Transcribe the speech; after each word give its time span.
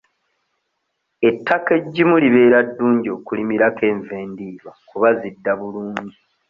Ettaka 1.29 1.69
eggimu 1.79 2.15
libeera 2.23 2.59
ddungi 2.67 3.07
okulimirako 3.17 3.81
enva 3.91 4.13
endiirwa 4.23 4.71
kuba 4.89 5.09
zidda 5.19 5.51
bulungi. 5.59 6.17